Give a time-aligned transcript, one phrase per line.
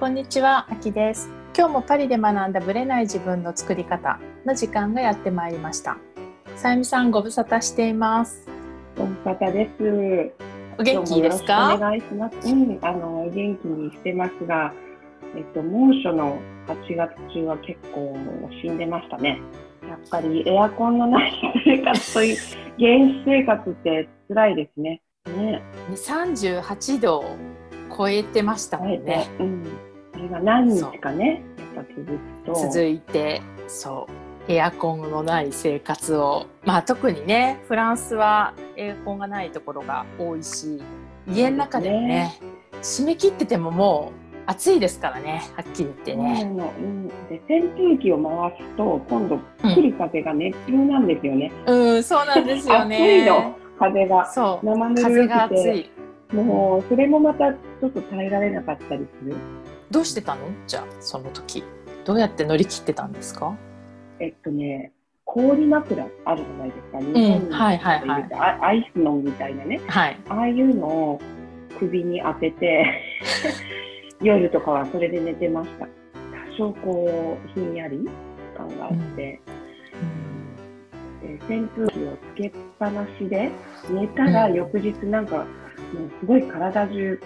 [0.00, 1.30] こんにちは、あきです。
[1.56, 5.96] 今日もパリで学んだブレない自分の作り方の時間がやってまいりました。
[6.56, 8.46] さゆみさん、ご無沙汰しています。
[8.98, 10.32] ご無沙汰です。
[10.78, 11.76] お元気ですか？
[11.76, 12.36] お願いします。
[12.52, 14.74] うん、あの元気にしてますが、
[15.36, 18.16] えっと猛暑の8月中は結構
[18.62, 19.40] 死んでましたね。
[19.88, 21.32] やっぱりエアコンのない
[21.64, 22.36] 生活という
[22.78, 25.00] 原始生活って辛いですね。
[25.36, 25.62] ね、
[25.94, 27.36] ?38 度を
[27.96, 29.28] 超えてましたもんね。
[29.38, 29.64] うん、
[30.12, 31.42] それが何日かね、
[31.74, 32.54] やっぱ続くと。
[32.54, 34.52] 続いて、そう。
[34.52, 40.82] エアコンのない生活を、まあ特にね、フランスはエアコンがないところが多いし、
[41.26, 42.38] 家の中でもね、
[42.82, 46.44] 締め切っててももう暑いですからね、はっきり言ってね。
[46.44, 51.52] のうん、で扇風機を回すと今度来る風が熱風なんですよね。
[51.66, 52.96] うん、そうなんですよね。
[52.96, 54.66] 暑いの風がそう。
[54.66, 55.90] 生ぬ風るくてが暑い。
[56.34, 59.34] もうそれもまたちょっと耐えられなかったりする。
[59.90, 60.40] どうしてたの？
[60.66, 61.62] じゃあその時
[62.04, 63.56] どうやって乗り切ってたんですか？
[64.20, 64.92] えっとね
[65.24, 66.98] 氷枕あるじゃないですか。
[67.00, 69.80] 日本にはいはいはいあアイスノンみたいなね。
[69.86, 71.20] はいああいうのを
[71.78, 72.84] 首に当てて
[74.22, 75.86] 夜とかはそれで寝てました。
[75.86, 75.90] 多
[76.56, 78.08] 少こうひんやり
[78.56, 79.40] 感があって。
[81.22, 83.50] で扇風機をつけっぱなしで
[83.90, 85.46] 寝たらうん翌日なんか、
[85.94, 87.20] もうすごい体中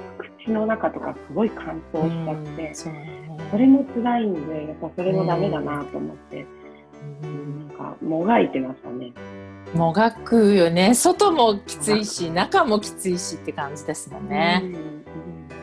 [0.44, 3.30] 口の中とかすごい乾燥しちゃって、そね。
[3.50, 6.46] それも辛いんでやっぱそれもダメだなと思って、
[7.22, 9.12] なんかもがいてましたね。
[9.74, 10.94] もがくよね。
[10.94, 14.74] 外もきついし中もきついしって感じですもんね、うん。
[14.74, 15.00] うん。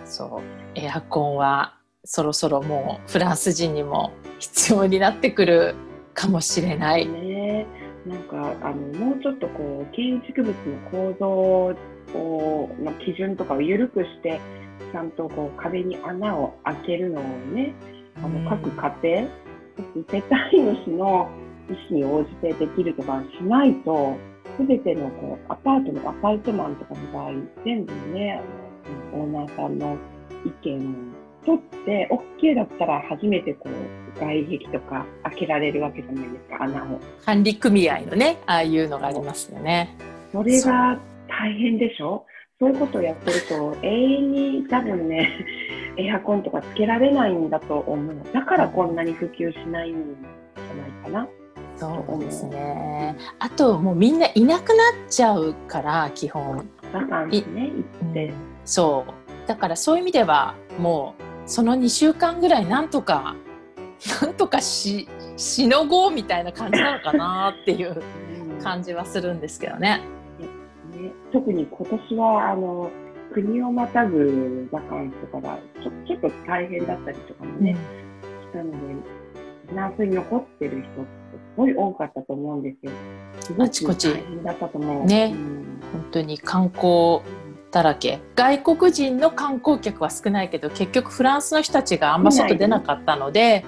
[0.06, 0.80] そう。
[0.80, 5.76] エアコンはそろそろもうフランス人にも必要になってくる
[6.14, 7.66] かもしれない、ね。
[8.06, 11.76] なんかあのもうちょっとこう建築物の構造
[12.14, 14.39] をの基準とかを緩くして
[14.92, 17.73] ちゃんとこう壁に穴を開けるのをね
[18.17, 19.21] あの各家庭、
[20.10, 21.30] 世帯主の
[21.70, 24.16] 意思に応じてできるとかしないと、
[24.58, 27.32] すべてのこうアパートのアパートマンとかの場合、
[27.66, 28.42] 全部ね、
[29.14, 29.98] オーナーさんの
[30.45, 30.80] 意見
[31.43, 36.99] を取って、OK だったら初めてこう外壁とか開けられるわけじゃないですか、穴を。
[37.26, 39.98] 管理組合のねああいうのがありますよね
[40.32, 40.99] それが
[41.40, 42.26] 大変でしょ？
[42.60, 45.30] そういうことをやってると、永遠に多分ね、
[45.98, 48.16] エアコンとかつけられないんだと思う。
[48.34, 51.28] だからこんなに普及しないんじゃないかな。
[51.78, 57.70] そうですねあともうみんないなくなっちゃうから基本バカンスね、
[58.02, 58.34] 行って。
[58.64, 63.36] そうだからそういう意味ではもうその2週間ぐらいなんとか
[64.22, 68.02] なんとかししのごうみたいな感じなのかなっていう
[68.58, 70.00] うん感じはするんですけどね。
[70.95, 72.92] ね、特に今年はあの
[73.33, 77.76] 国をまたぐバカンスとかがちょちょっと大変だったりとかもね、
[78.42, 78.78] したので、
[79.70, 82.92] フランスに残ってる人ってすごい多かったと思うんですよ。
[83.42, 84.10] すごくあちこち。
[84.10, 85.05] 大変だったと思う。
[85.05, 85.34] ね。
[85.34, 85.66] うん。
[85.92, 87.22] 本当に観光
[87.72, 88.20] だらけ。
[88.36, 93.66] 外国人の観光客は少ないけど結局フランスの人たちがあんま外出なかったので、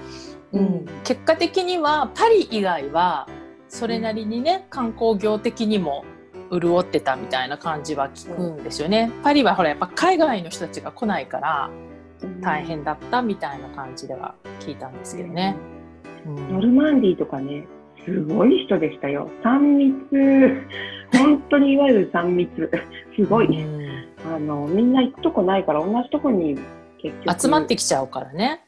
[0.53, 3.27] ううんん、結果的にはパリ以外は
[3.67, 6.05] それなりにね観光業的にも
[6.51, 9.11] 潤ってたみたいな感じは聞くんですよね。
[9.23, 11.69] パリはほらやっぱ海外の人たちが来ないから
[12.41, 15.55] 大変だったみたいな感じでは聞いたんですけどね。
[16.25, 17.65] うんノルマンディーとかね、
[18.05, 19.29] すごい人でしたよ。
[19.43, 20.65] 3密、
[21.17, 22.71] 本当にいわゆる3密、
[23.15, 23.47] すごい。
[23.47, 23.87] うん
[24.33, 26.57] あのみんな行くとこないから、同じとこに
[26.97, 28.61] 結局集まってきちゃうからね。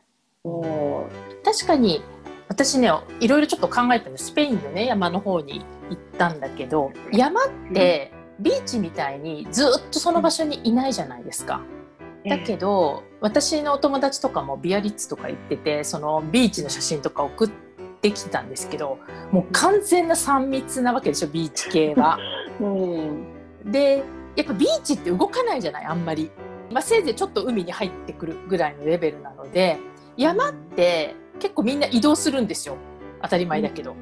[0.44, 1.06] そ
[1.44, 2.02] 確かに
[2.50, 11.62] 私ねいろいろちょっと考えたのスペインのね山の方に行ったんだけど山ってビーチみたいにずっとその場所にいないじゃないですか。
[12.26, 17.50] うだけど私のお友達とかもビアリッツとか行っててそのビーチの写真とか送っ
[18.02, 18.98] てきたんですけど
[19.32, 22.18] もう完全な3密なわけでしょビーチ系は。
[22.60, 23.26] うん
[23.66, 24.04] で
[24.36, 26.32] やっぱビーチって動かないじゃないあんまり、
[26.72, 29.78] まあ、せいぜいちょっと海に入ってくるぐらいのレベルなので
[30.16, 32.78] 山って結構みんな移動するんですよ。
[33.22, 33.96] 当たり前だけど、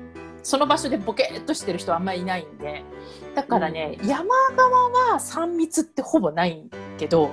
[0.43, 2.83] その場所でボケーっとしてる人はあんまりいないんで。
[3.35, 4.25] だからね、山
[4.55, 7.31] 側は3密ってほぼないんけど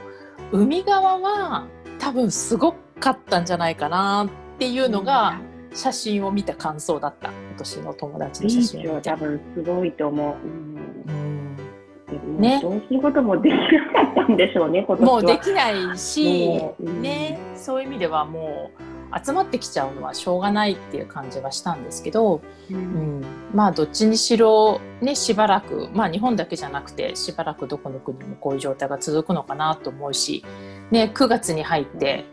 [0.52, 1.66] 海側は
[1.98, 5.40] 多分すごかったんじゃないかなっていうのが
[5.72, 7.30] 写真を見た感想だった。
[7.56, 9.16] 私の友達のビ写真を多。
[9.16, 11.10] 分すごいと思う。
[11.10, 11.56] うん。
[12.38, 12.60] ね。
[12.62, 14.84] どうすることもできなかったんでしょうね。
[14.88, 17.02] もうできないし、もううん。
[17.02, 22.40] ね、そういう意味ではもう集まってきちゃうのはしょうがないっていう感じはしたんですけど、
[22.70, 23.20] ううん。
[23.20, 23.24] ん、
[23.54, 30.44] まあどっちにしろ、ね、しばらく、まあ、日本だけじゃなくてしばらくどこの国もこういう状態が続くのかなと思うし、
[30.90, 32.24] ね、9月に入って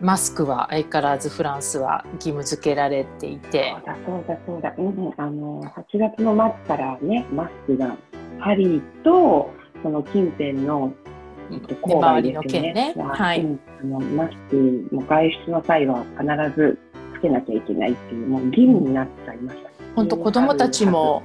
[0.00, 3.74] マスクは相変わらずフランスは義務付けられていて。
[3.76, 7.96] そうだそうだそうだ、うん、あの8月の末からねマスクが
[8.40, 9.50] パリと
[9.82, 10.99] その近辺のえっと
[11.58, 12.94] 郊外ですよね。
[12.96, 13.40] ははい。
[13.40, 13.60] うん。
[13.80, 16.78] あのマスクも外出の際は必ず
[17.14, 19.70] つけなきゃいけないっていうもう義務になっちゃいました。
[19.94, 21.22] 本当子どもたちも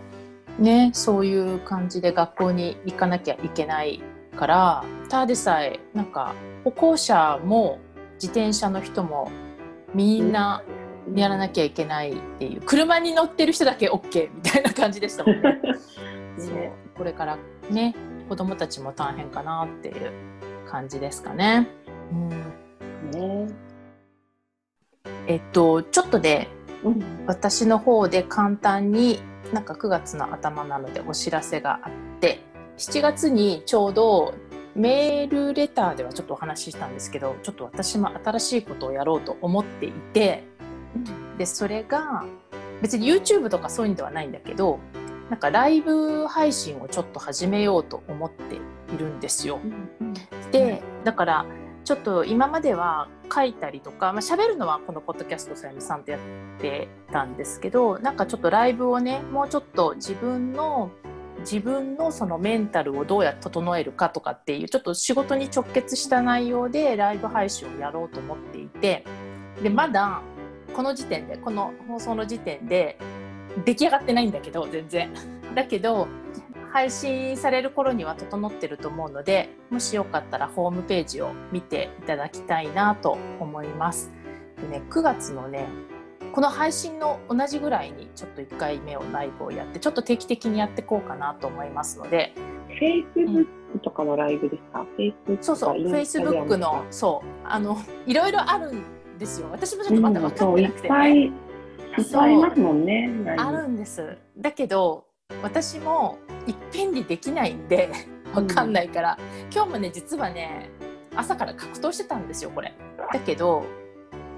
[0.60, 4.02] ねそういう感じで学校に行かなきゃいけない
[4.36, 6.34] からただでさえなんか
[6.64, 7.80] 歩行者も
[8.16, 9.32] 自転車の人も
[9.94, 10.64] みんな
[11.14, 15.62] やらなきゃいけないっていう車に乗ってる人だけ OK みたいな感じでしたもんね。
[16.38, 17.38] ねこれから
[17.70, 17.96] ね
[18.26, 20.12] 子どもたちも大変かなっていう
[20.70, 21.68] 感じですかね。
[22.12, 22.30] うん。
[23.12, 23.48] ね。
[25.28, 26.48] えっとちょっとで
[26.84, 27.04] うん。
[27.28, 29.20] 私の方で簡単に
[29.54, 32.40] なんか9月の頭なのでお知らせがあって
[32.78, 34.34] 7月にちょうど
[34.76, 40.44] メールレターではちょっとお話ししたんですけどちょっと私も新しいことをやろうと思っていて
[41.38, 42.26] でそれが
[42.82, 44.80] 別に YouTube とかそういうのではないんだけど
[45.30, 48.56] なんかライブ配信をちょっと始めようと思って
[48.94, 49.60] いるんですよ。
[50.52, 51.46] でだから
[51.84, 56.22] ちょっと今までは書いたりとか、まあ喋るのはこのポッドキャストさゆみさんとやっ
[56.60, 60.92] てたんですけどなんかちょっとライブをねもうちょっと自分の
[61.40, 69.06] 自分のそのメンタルをどうやって整えるかとかっていうちょっと仕事に直結した内容でライブ配信をやろうと思っていて
[69.62, 70.22] でまだ
[70.74, 72.98] この時点でこの放送の時点で
[73.64, 75.14] 出来上がってないんだけど全然。
[75.54, 76.08] だけど
[76.72, 84.12] 配信される頃には整ってると思うのでもしよかったらホームページを見ていただきたいなと思います。
[84.62, 85.68] でね、9月のね
[86.34, 92.34] この配信の同じぐらいにちょっと1回目をライブをやってちょっと定期的にやっていこうかなと思いますので。
[92.78, 93.48] Facebook
[93.82, 98.84] とかのライブですか、Facebook そうそう Facebook のそうあのいろいろあるん
[99.18, 99.48] ですよ。
[99.50, 101.32] 私もちょっとまだ分かってなくて、っぱいね
[101.98, 103.10] いっぱいありますもんね。
[103.38, 104.18] あるんです。
[104.38, 105.06] だけど
[105.42, 107.90] 私もいっぺんにできないんで
[108.34, 109.18] わかんないから、
[109.54, 110.70] 今日もね実はね
[111.16, 112.74] 朝から格闘してたんですよこれ。
[113.14, 113.64] だけど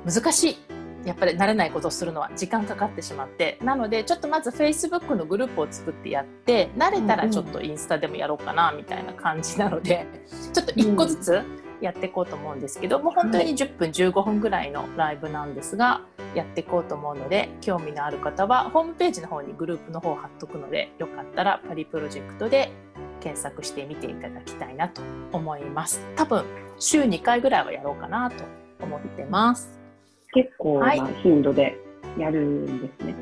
[0.05, 0.57] 難しい。
[1.05, 3.57] やっぱり慣れないことをするのは時間かかってしまって。
[3.63, 10.05] なのでちょっとまず Facebook のグループを作ってやって慣れたらちょっとインスタでもやろうかなみたいな感じなので
[10.53, 11.41] ちょっと1個ずつ
[11.81, 16.01] やっていこうと思うんですけどもう本当に10分15分ぐらいのライブなんですが
[16.33, 22.71] やっていこうと思うので興味のある方はホームページの方にグループの方を貼っとくのでよかったらパリプロジェクトで
[23.19, 25.01] 検索してみていただきたいなと
[25.31, 26.01] 思います。
[26.15, 26.45] 多分
[26.79, 28.43] 週2回ぐらいはやろうかなと
[28.79, 29.79] 思ってます、
[30.33, 31.01] 結構はい。
[31.01, 31.77] な頻度で
[32.17, 33.15] やるんですね。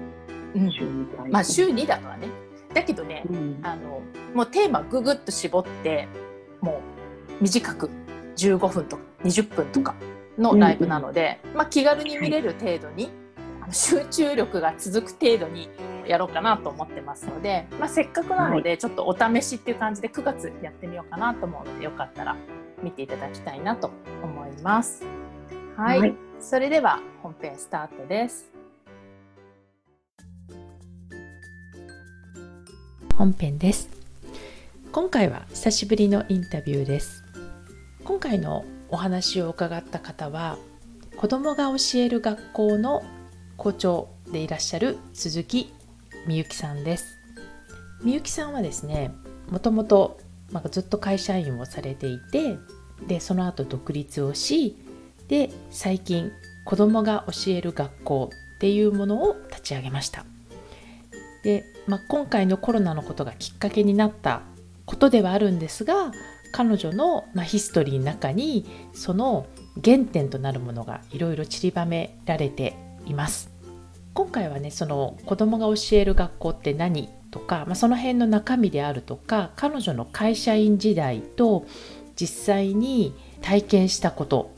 [0.56, 0.72] うん。
[0.72, 1.30] 週に回。
[1.30, 2.28] まあ週2だからね。
[2.74, 3.60] だけどねうん。
[3.64, 4.02] あの
[4.34, 6.08] もうテーマぐぐっと絞って
[6.62, 6.82] も
[7.40, 7.90] う短く
[8.36, 9.96] 15分とか20分とか
[10.38, 13.10] のライブなので、まあ、気軽に見れる程度に、
[13.62, 15.70] あの集中力が続く程度に
[16.08, 22.36] やろうかなと思ってますので、まあ、せっかくなのでちょっとお試しっていう感じで9月やってみようかなと思うのでよかったら
[22.84, 23.92] 見ていただきたいなと
[24.22, 25.04] 思います。
[25.76, 28.52] はい、はいそれでは本編スタートです。
[33.16, 33.90] 本編です。
[34.92, 37.25] 今回は久しぶりのインタビューです。
[38.06, 40.60] 今回のお話を伺った方は
[41.18, 43.04] 子どもが教える学校の
[43.58, 45.74] 校長でいらっしゃる鈴木
[46.28, 47.18] みゆきさんです。
[48.04, 49.12] みゆきさんはですね
[49.50, 50.20] もともと
[50.70, 52.60] ずっと会社員をされていて
[53.08, 54.78] でその後独立をし
[55.28, 56.32] で最近
[56.64, 60.26] 子どもが教える学校っていうものを立ち上げました。
[61.44, 64.44] で、まあ、今回のコロナのことがきっかけになった
[64.86, 66.12] ことではあるんですが
[66.56, 69.46] 彼女の、まあ、ヒストリーの中にその
[69.84, 73.52] 原点となるものがいろいろ散りばめられています。
[74.14, 81.66] 今回はねその子供が教える学校って何とか、まあ、その辺の中身であるとか彼女の会社員時代と
[82.16, 84.56] 実際に体験したこと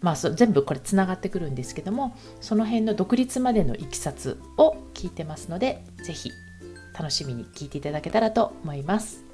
[0.00, 6.30] まあ、全部これつながってくるんですけどもその辺の独立までのいきさつを聞いてますのでぜひ
[6.98, 9.31] 楽しみに聞いていただけたらと思います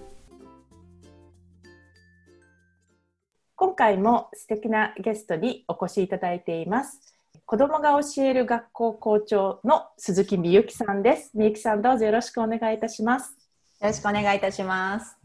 [3.61, 7.01] 今回も素敵なゲストにお越しいただいています
[7.45, 13.37] 子どもが教える学校校長の鈴木みゆきさんですみゆきさんどうぞよろしくお願いいたします
[13.81, 15.17] よろしくお願いいたします。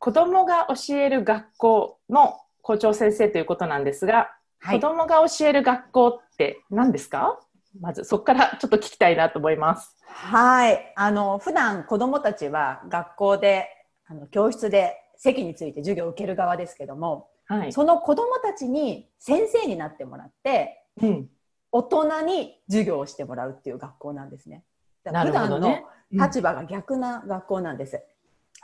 [0.00, 4.88] 子どもが教える学校の校長先生ということなんですがはい子。
[4.88, 7.38] 供が教える学校って何ですか？
[7.80, 9.96] まずそこからちょっと聞きたいなと思います。
[10.06, 10.92] はい。
[10.96, 13.68] あの、普段子供たちは学校で、
[14.06, 17.72] あの、教室で席について授業を受ける側ですけども、はい。
[17.72, 21.28] その子どもたちに先生になってもらってうん。
[21.70, 24.64] 大人に授業をしてもらうっていう学校なんですね。
[25.04, 25.78] だから普段の
[26.10, 28.02] 立場が逆な学校なんです。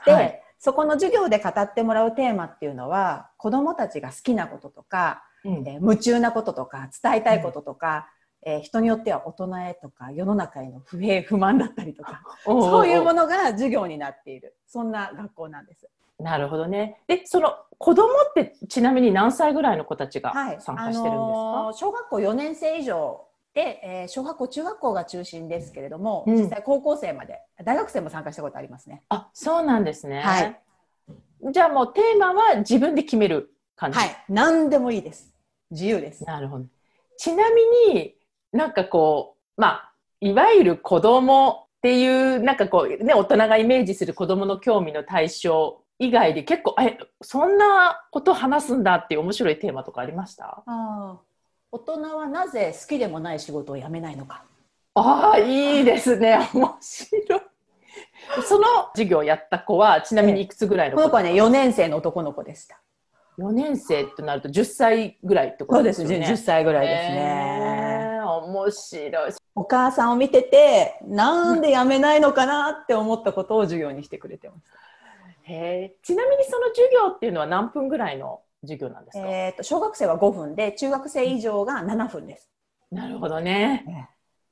[0.05, 0.43] で、はい。
[0.59, 8.09] そこの授業で語ってもらうテーマっていうのは子どもたちが好きなこととか、うんえー夢中なこととか伝えたいこととか、
[8.45, 15.87] えー人によっては大人へとか世の中への不平不満だったりとかそういうものが授業になっているそんな学校なんです。
[16.19, 17.01] なるほどね。
[17.07, 29.03] で、その子供ってちなみに何歳ぐらいの子たちがはい、参加してるんですか、あのー小学校4年生以上で、えー小学校中学校が中心ですけれども、うん実際高校生まで大学生も参加したことありますね。
[29.09, 30.21] あ、そうなんですね。
[30.21, 30.61] はい。
[31.51, 33.97] じゃあもうテーマは自分で決める感じ。
[33.97, 35.33] はい、何でもいいです。
[35.71, 36.25] 自由です。
[36.25, 36.65] なるほど。
[37.17, 37.61] ちなみ
[37.93, 38.15] に
[38.51, 50.63] なんかこう、まあ、いわゆる子供っていう、なんかこう、ね、大人がイメージする子供の興味の対象以外で結構、え、そんなこと話すんだっていう面白いテーマとかありました？
[50.65, 51.17] あー
[51.71, 54.43] 大人はなぜ好きでもない仕事を辞めないのか。
[54.95, 56.39] ああ、いいですね。
[56.53, 57.41] 面白い。
[58.43, 58.65] その
[58.95, 62.79] 授業をやった子は、ちなみにいくつぐらいのこの子はね、4年生の男の子でした。
[63.37, 66.25] 4年生ってなると10歳ぐらいってことですよね。
[66.27, 68.19] 10歳ぐらいですえね。
[68.21, 69.31] ー面白い。
[69.55, 74.63] お母さんを見てて、なんで辞めないのかなって思ったことを授業にしてくれてます。
[75.49, 82.49] へーちなみにその授業っていうのは何分ぐらいの授業なんですか、えー、と小学生は5分で中学生以上が7分です。
[82.91, 84.09] なるほどね。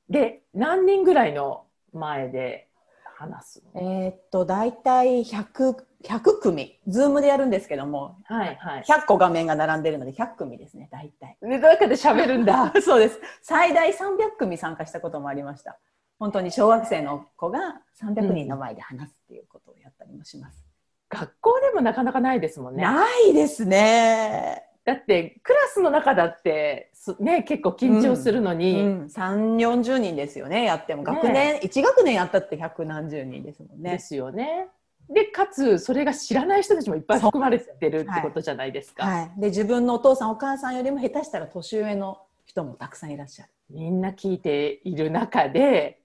[0.08, 2.68] で、何人ぐらいの前で
[3.16, 3.80] 話すの？
[3.80, 8.82] えーっと大体 100, 100組、ズームでやるんですけども、はいはい。
[8.84, 11.36] 100個画面が並んでるので100組ですね、大体。
[11.42, 12.72] で、どうやって喋るんだ？
[12.80, 13.20] そうです。
[13.42, 15.78] 最大300組参加したこともありました。
[16.18, 20.67] 本当に小学生の子が300人の前で話すっていうことをやったりもします。
[21.10, 22.82] 学校でもなかなかないですもんね。
[22.82, 24.62] ないですね。
[24.84, 31.02] だって、クラスの中だって、すね、結構緊張するのうに、ん、3、40人ですよね、やっても。
[31.02, 33.92] ね学年、1学年やったって100何十人ですもんね。
[33.92, 34.68] ですよね。
[35.10, 39.06] で、かつ、それが知らない人たちもいっぱい含まれてるってことじゃないですか。
[39.06, 39.40] はい。
[39.40, 43.50] で、自分のお父さん、お母さんよりも下手したら年上の人もたくさんいらっしゃる。
[43.70, 46.02] みんな聞いている中で、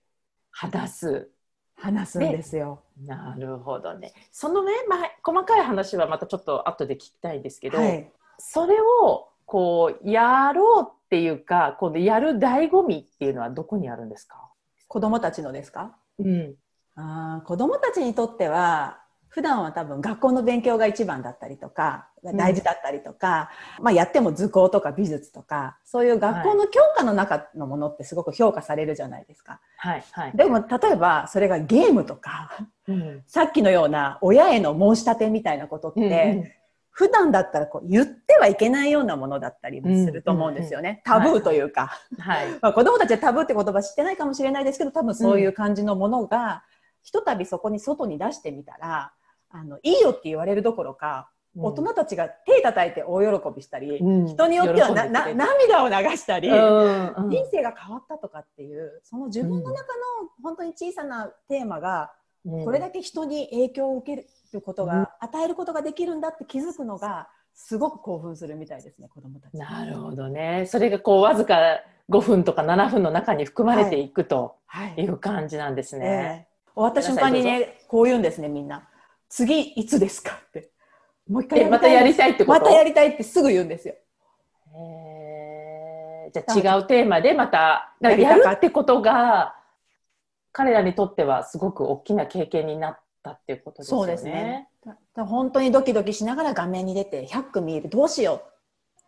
[0.51, 1.32] 話す。
[1.75, 2.81] 話すんですよ。
[3.05, 4.13] なるほどね。
[4.31, 8.11] そのね、まあ、細かい話はまたちょっと後で聞きたいんですけど、はい。
[8.37, 14.49] それをこうやろうっていうか、このやる醍醐味っていうのはどこにあるんですか？
[14.87, 15.95] 子供たちのですか？
[16.19, 16.55] うん。
[16.95, 19.02] あー子供たちにとっては
[19.33, 23.49] 普段は多分学校の勉強が一番だったりとか大事だったりとか、
[23.81, 29.59] まあ、やっても図工とか美術とかそういう学校の教科の中のものってすごく評価されるじゃないですか。
[29.77, 30.31] はいはい。
[30.35, 32.51] でも例えばそれがゲームとか
[32.87, 33.23] うん。
[33.25, 36.51] さっきのような親への申し立てみたいなことって、うん
[36.95, 41.01] 普段だったらこう言ってはいけないようなものだったりもすると思うんですよね。
[41.03, 41.99] タブーというか。
[42.19, 42.51] はい。
[42.61, 46.63] まあ、子供たちはタブーって言葉知ってないかもしれないですけど多分そういう感じのものが、
[47.01, 49.11] ひとたびそこに外に出してみたら
[49.53, 54.27] あのいいよって言われるどころか、大人たちが手叩いて大喜びしたり、うん。
[54.27, 57.29] 人によってはなな涙を流したり、うんうん。
[57.29, 59.79] 人生が変わったとかっていうその自分の中の
[60.41, 62.11] 本当に小さなテーマが、
[62.45, 62.65] うん。
[62.65, 69.57] これだけ人に影響を受けることが、与えることができるんだって気づくのがすごく興奮するみたいですね子供たち。
[69.57, 70.65] なるほどね。
[70.67, 71.55] それがこうわずか
[72.09, 75.03] 5分とか7分の中に含まれていくとはい。
[75.03, 75.07] い。
[75.07, 76.05] う感じなんですね。
[76.05, 76.09] え
[76.49, 76.53] え。
[76.73, 78.89] 終わった瞬間にね、こう言うんですね、みんな。
[79.35, 80.39] 次、いつですか？
[80.47, 80.69] って。
[81.27, 82.59] もう一回えまたやりたいってこと？
[82.59, 83.95] またやりたいってすぐ言うんですよ。
[84.75, 89.55] へーじゃあ違うテーマでまたややりたかっるってことが
[90.51, 94.05] 彼らにとってはすごく大きな経験になったっていうことですよね。
[94.05, 94.67] そうですね。
[95.15, 98.52] 本当にドキドキしながら画面に出て、100組いる、どうしようんう。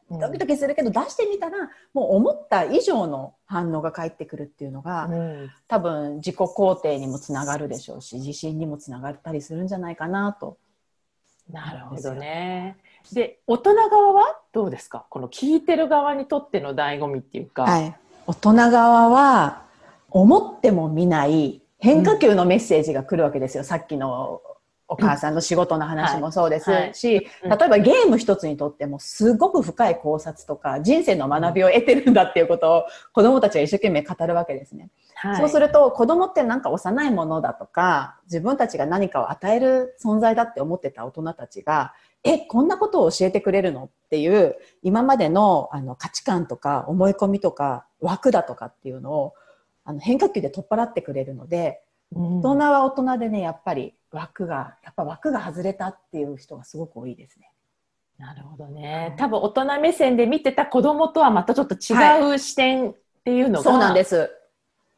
[0.10, 10.58] ドキドキするけど、出してみたら、もう思った以上の反応が返ってくるっていうのが、うん多分自己肯定にもつながるでしょうし、自信にもつながったりするんじゃないかなと。
[11.52, 12.78] なるほどね。
[13.14, 15.06] で大人側はどうですか？
[15.10, 17.64] この聞いてる側にとっての醍醐味っていうか。
[17.64, 17.96] はい、
[18.26, 19.64] 大人側は
[20.10, 24.42] 思っても見ない変化球のメッセージが来るわけですよ、さっきの
[24.88, 34.90] お母さんの仕事の話もそうですし、例えばゲーム一つにとってもすごく深い考察とか人生の学びを得てるんだっていうことを子どもたちが一生懸命語るわけですね。
[35.16, 35.36] はい。
[35.38, 49.34] そうすると子供ってなんか幼いものだとか自分たちが何かを与える存在だって思ってた大人たちがえこんなことを教えてくれるのっていう今までのあの価値観とか思い込みとか枠だとかっていうのを
[49.84, 51.85] あの変化球で取っ払ってくれるのでうん
[52.16, 57.52] 大人は大人でねやっぱり枠がやっぱ枠が外れたっていう人がすごく多いですね。
[58.18, 59.14] なるほどね。
[59.18, 62.96] 多分大人目線で見てた子供とはまたちょっと違う視点っ
[63.26, 64.30] ていうのが、そうなんです。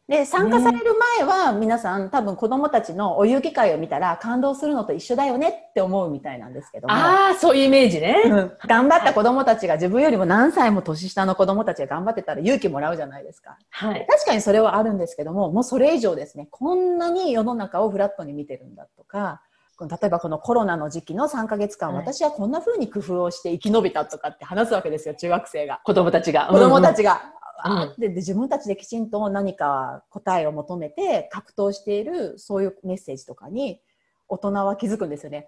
[0.08, 6.94] で、参加される前は、皆さん多分子供たちのお遊戯会を見たら感動するのと一緒だよねって思うみたいなんですけども。
[6.94, 8.24] ああ、そういうイメージね。
[8.26, 13.58] うん頑張った子供たちが自分よりも何歳も年下の子供たちが頑張ってたら勇気もらうじゃないですか。
[13.70, 14.08] はい。
[14.10, 19.42] 確かにそれはあるんですけども、もうそれ以上ですね、こんなに世の中をフラットに見てるんだとか、
[19.80, 25.82] 例えばこのコロナの時期の3ヶ月間、はい私はこんな風に工夫をして生き延びたとかって話すわけですよ、中学生が。
[25.84, 26.48] 子供たちが。
[26.48, 26.98] 子供たち。
[26.98, 27.22] ちが。
[27.66, 33.82] うんで自分たちできちんと何か答えを求めて格闘しているそういうメッセージとかに
[34.28, 35.48] 大人は気づくんですよね。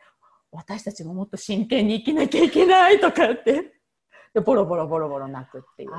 [0.52, 3.74] 私たちももっと真剣に生きなきゃいけないとかって。
[4.34, 5.92] でボロボロボロボロ泣くっていう。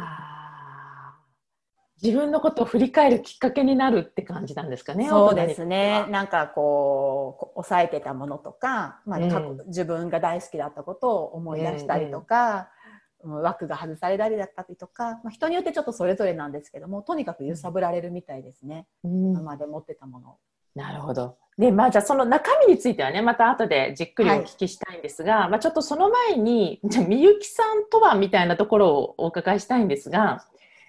[2.03, 5.09] 自分のことを振り返るきっかけになるって感じなんですかね。
[5.09, 6.07] そうです大ね。
[6.11, 12.81] なんかこう、こ抑えてたものとか、まあ、うん自分が大好きだったことを思い出したりとか、うん
[13.23, 18.87] 枠が外されたりだったりとか、まあ、人によってちょっとそれぞれなんですけども、とにかく揺さぶられるみたいですね。
[19.05, 20.37] うん今まで持ってたものを。
[20.75, 21.37] なるほど。
[21.59, 30.47] で、まあじゃあその中身についてはね、また後でじっくりお聞きしたいんですが、まあちょっとその前に、じゃあみゆきさんとはみたいなところをお伺いしたいんですが、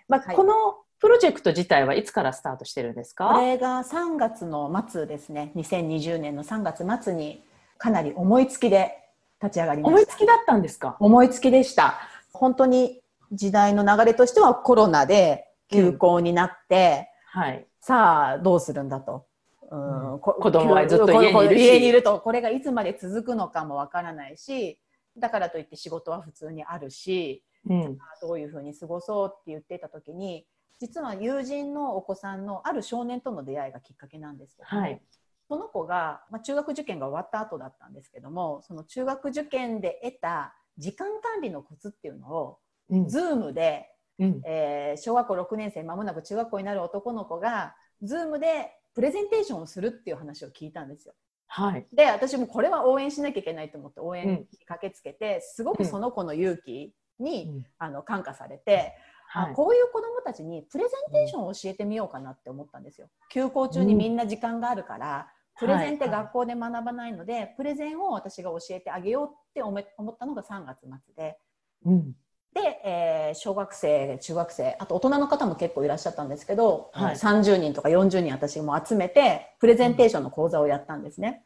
[0.07, 0.53] まあはいこの
[1.01, 3.29] プロジェクト自体はいつからスタートしてるんですか？
[3.33, 5.51] これが3月の末ですね。
[5.55, 7.43] 2020年の3月末に
[7.77, 8.97] かなり思いつきで
[9.41, 9.97] 立ち上がりました。
[9.97, 10.95] 思いつきだったんですか？
[10.99, 11.95] 思いつきでした。
[12.31, 17.65] 本当に時代の流れとしてはコロナで休校になって、はい。
[17.79, 19.25] さあどうするんだと。
[19.71, 24.77] うんこ子供はずっと家にいるしこ家にいるとこれがいつまで続くのかもわからないし
[25.17, 27.97] だからといって仕事は普通にあるしうん。
[28.21, 30.45] どういうふうに過ごそうって言ってた時に
[30.81, 35.01] 実は友人のお子さんのある少年との出会いがきっかけなんですけども、はい。
[35.47, 42.57] その子が、まあ、中学受験が終わった後だったんですけどもその中学受験で得た時間管理のコツっていうのを
[42.89, 43.05] うん。
[43.05, 44.41] Zoom で、うん。
[44.43, 51.13] えー小学校6年生まもなく中学校になる男の子が Zoom でプレゼンテーションをするっていう話を聞いたんですよ。
[51.47, 51.85] はい。
[51.93, 58.93] で私もこれは応援しなきゃいけないと思って応援うんに駆けつけて、すごくその子の勇気に、うんあの感化されて、
[59.33, 63.07] はいあこういう子どもたちにプレゼンテーションを教えてみようかなって思ったんですよ。
[63.29, 71.37] 休校中にみんな時間があるから、プレゼンって学校で学ばないので、プレゼンを私が教えてあげようって思ったのが3月末で。
[71.85, 72.15] うん。
[72.53, 81.45] で、えー小学生、中学生、あと大人の方も結構いらっしゃったんですけど、はい30人とか40人私も集めて、プレゼンテーションの講座をやったんですね。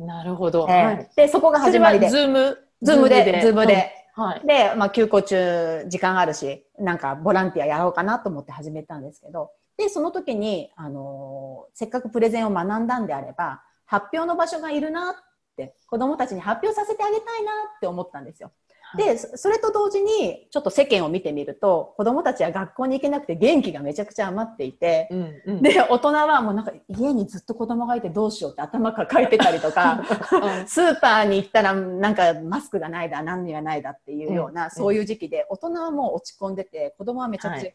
[0.00, 0.66] なるほど。
[0.68, 1.10] えーはい。
[1.14, 2.08] で、そこが始まりで。
[2.08, 3.92] Zoom？Zoom で、 Zoom で。
[4.20, 4.46] はい。
[4.46, 15.14] で、まあ、休校中、時間あるし、なんかボランティアやろうかなと思って始めたんですけど、で、その時に、あのーせっかくプレゼンを学んだんであれば、発表の場所がいるなっ
[15.56, 18.52] て、子どもたちに発表させてあげたいなって思ったんですよ。
[18.96, 25.62] で、そそれと同時に、ちょっと世間を見てみると、子供たちは学校に行けなくて元気がめちゃくちゃ余っていて、うんうん。
[25.62, 30.66] で、大人はもうなんか家にずっと子供がいてどうしようって頭抱えてたりとか、うん。
[30.66, 37.72] スーパーに行ったらなんかマスクがないだ何がないだっていうような、うんそういう時期で大人はもう落ち込んでて子供はめちゃくちゃ元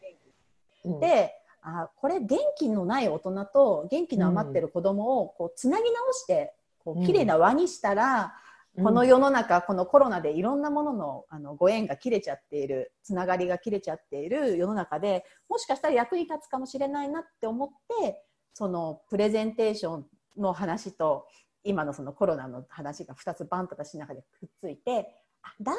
[0.82, 1.00] 気、うん。
[1.00, 7.06] であこれ元気のない大人と元気の余ってる子供をこうつなぎ直してこううん。
[7.06, 8.34] 綺麗な輪にしたら、
[8.82, 17.68] この世の中このコロナでいろんなもののあのご縁が切れちゃっているつながりが切れちゃっている世の中でもしかしたら役に立つかもしれないなって思っ
[18.02, 21.26] てそのプレゼンテーションの話と
[21.64, 25.14] 今のそのコロナの話が2つバンと私の中でくっついて
[25.60, 25.74] だっ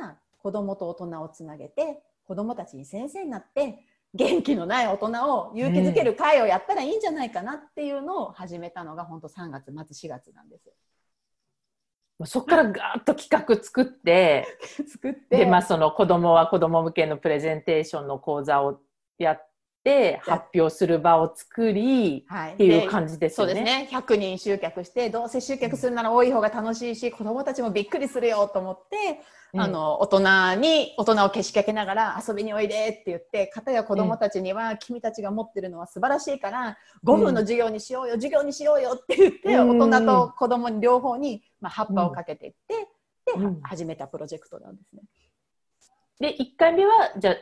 [0.00, 3.84] たら子供と大人をつなげて子供たちに先生になって
[4.14, 10.72] 元気のない大人を勇気づける会をやったらいいんじゃないかなっていうのを始めたのが本当3月末4月なんです。
[12.24, 14.46] そこからガーッと企画作って、
[14.88, 15.38] 作って。
[15.38, 18.80] で、まあ、その子供は子供向けのプレゼンテーションの講座を
[19.18, 19.47] やっ
[19.88, 23.54] て、発表する場を作り、はい、っていうで感じですよね。
[23.54, 23.88] そうですね。
[23.90, 29.20] 100人集客してどうせ集客するなら多い方が楽しいし子どもたちもびっくりするよと思って、
[29.54, 29.60] うん。
[29.62, 39.78] あの大人に大人をけしかけながら遊びにおいでって言って片や子どもたちには、君たちが持ってるのは素晴らしいから5分の授業にしようよ、授業にしようよって言って、うん。
[39.80, 42.88] 大人と子どもに両方に、まあ、葉っぱをかけていって、
[43.24, 43.60] で、うん。
[43.62, 45.02] 始めたプロジェクトなんですね。
[46.20, 47.36] で、1回目は、じゃ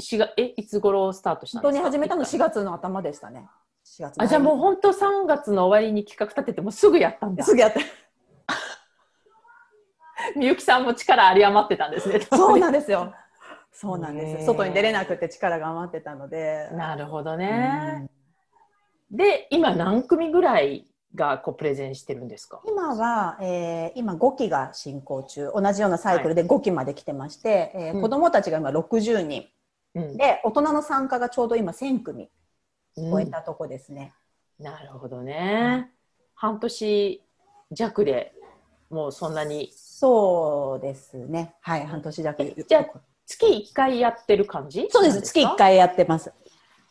[0.00, 1.90] あ、しがえ、いつ頃スタートしたん本ですか？
[1.90, 3.48] 当に始めたの4一回月の頭でしたね。
[3.84, 7.44] 4月のあ、じゃあもう本当3月の終わりに企画立てて、もうすぐやったんだ。
[7.44, 7.80] すぐやって
[10.36, 12.20] みゆきさんも力あり余ってたんですね。
[12.30, 13.12] そうなんですよ。
[13.72, 14.46] そうなんです。
[14.46, 16.68] 外に出れなくて力が余ってたので。
[16.72, 18.08] なるほどね。
[19.10, 22.60] で、今何組ぐらいがこうプレゼンしてるんですか？
[22.66, 29.48] 今は、えー今5期が進行中同じようなサイクルで5期まで来てまして、えーうん子どもたちが今60人
[29.94, 30.16] うん。
[30.16, 32.28] で大人の参加がちょうど今1000組
[32.96, 34.14] うん超えたとこですね。
[34.58, 35.90] なるほどね。
[36.34, 37.22] 半年
[37.70, 38.32] 弱で
[38.90, 39.72] もうそんなに。
[39.74, 41.54] そうですね。
[41.60, 42.42] はい半年弱。
[42.42, 45.22] えじゃあ月1回やってる感じそうです。
[45.22, 45.56] 月1。
[45.56, 46.32] 回やってます。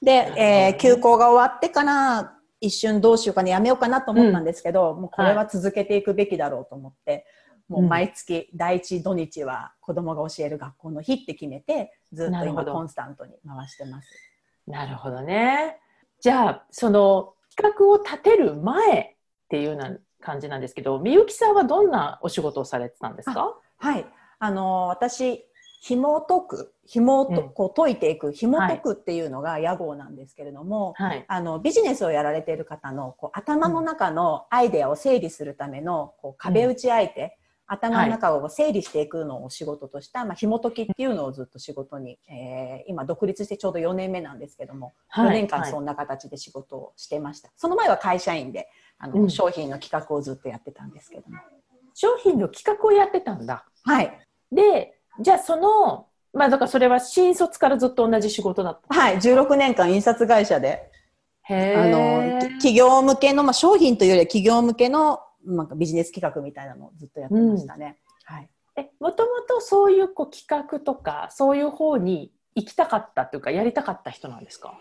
[0.01, 0.75] で、えね。
[0.77, 7.25] ー休校が終わってから一瞬どうしようかなやめようかなと思ったんですけど、もうこれは続けていくべきだろうと思って、
[7.69, 14.09] もう毎月第一土日は子供が教える学校の日って決めてずっと今コンスタントに回してます。
[14.67, 15.77] なるほどね。
[16.19, 19.15] じゃあその企画を立てる前っ
[19.49, 23.55] ていうな感じなんですけど、みゆきさんはどんなお仕事をされてたんですか？
[23.77, 24.05] はい、
[24.39, 25.45] あの私
[25.81, 31.23] 紐解く紐と、うんこう解いていく紐解くっていうのが屋号なんですけれども、はい。
[31.27, 37.38] あのビジネスをやられている方のこう頭の中のアイデアを整理するためのこう壁打ち相手、
[37.71, 49.29] 頭の中を整理していくのを仕事とした、まあ、紐解きっていうのをずっと仕事に、えー今独立してちょうど4年目なんですけども、はい4年間そんな形で仕事をしてました、その前は会社員であの、うん。
[49.29, 51.37] 商品の企画をずっとやってたんですけども。
[51.93, 53.65] 商品の企画をやってたんだ。
[53.83, 54.19] はい、
[54.51, 58.95] で、じゃあそのまあだからそれは新卒からずっと同じ仕事だった。
[58.95, 60.89] はい、16年間印刷会社で
[61.43, 62.29] へあのー
[62.59, 67.97] 企業向けの、まあ、商品というよりは企業向けの、まあ、ビジネス企画みたいなのをずっとやってましたね。
[68.25, 68.49] はい。
[68.75, 74.77] えもともとそういうこう企画とかそういう方に行きたかったというかやりたかった人なんですか？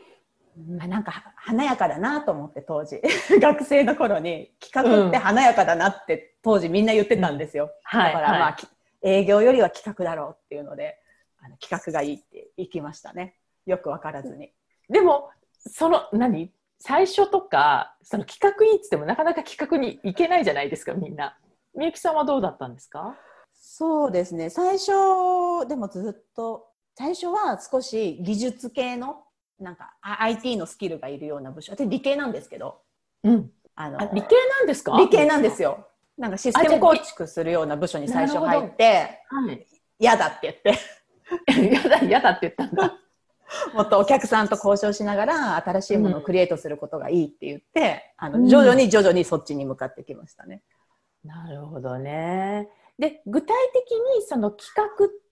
[0.69, 3.01] まあ、なんかは華やかだなと思って当時。
[3.41, 8.67] 学生の頃に企画って華やかだなって当時みんな言ってたんですよ、はいだからまあ、き
[9.03, 10.99] 営業よりは企画だろうっていうので
[11.41, 13.37] あの企画がいいって行きましたね。
[13.67, 14.53] よく分からずに。
[14.89, 16.53] でもその何？
[16.81, 21.37] 最初とかその企画いいっつってもなかなか企画に行けないじゃないですかみんな。
[21.77, 23.17] みゆきさんはどうだったんですか？
[23.61, 24.51] そうですね。
[24.51, 29.25] 最初でもずっと最初は少し技術系の
[29.59, 31.75] なんかあ IT のスキルがいるような部署。
[31.75, 32.81] で理系なんですけど。
[33.25, 34.29] うん、あのあ理系
[34.61, 34.97] なんですか？
[34.97, 35.87] 理系なんですよ。
[36.17, 39.67] なんかシステム構築するような部署に最初入ってはい。
[39.99, 40.79] 嫌だって言って。
[41.75, 42.99] やだ、やだって言ったんだ。
[43.75, 50.63] もっとお客さんと交渉しながら新しいものをクリエイトすることがいいって言って、あうんの徐々に徐々にそっちに向かってきましたね。
[51.25, 52.69] なるほどね。
[52.99, 54.75] で、具体的にその企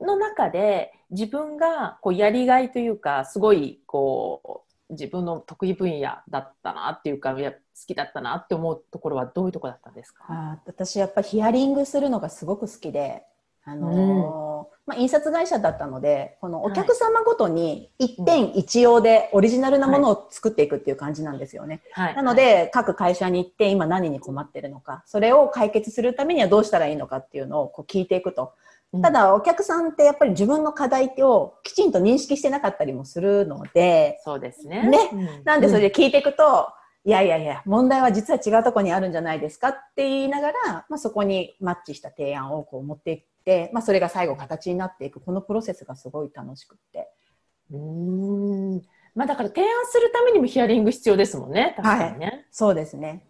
[0.00, 10.24] 画の中で自分がこうやりがいというか、すごいこう自分の得意分野だったなっていうか、いや好きだったなって思うところはどういうところだったんですか？
[10.28, 13.24] あー私やっぱりヒアリングするのがすごく好きで、
[13.64, 21.82] あのーまあ、印刷会社だったのでこのお客様ごとに一点一用でオリジナルなものを作っていくっていう感じなんですよね。
[21.90, 22.14] はい。
[22.14, 28.52] なので各会社に行って今何に困ってるのかそれを解決するためにはどうしたらいいのかっていうのをこう聞いていくと。
[28.92, 34.88] うんた、だお客さんってやっぱり自分の課題をきちんと認識してなかったりもするのでそうですね。
[34.88, 36.68] ねうんなんでそれで聞いていくと、
[37.04, 40.54] いやいやいや問題は実は違うところにあるんじゃないですかって言いながら、
[40.88, 43.26] まあ、そこにマッチした提案をこう持っていって、
[43.72, 47.08] まあ、それが最後形になっていくこのプロセスがすごい楽しくって。
[47.70, 48.82] うーん。
[49.14, 51.74] まあだから提案するためにもヒアリング必要ですもんね。
[51.76, 52.46] 確かにね。
[52.50, 53.24] そうですね。